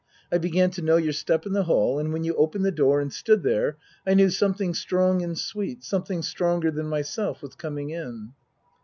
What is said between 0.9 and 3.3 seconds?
your step in the hall, and when you opened the door and